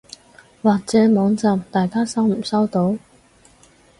[0.63, 2.97] 或者網站大家收唔收到？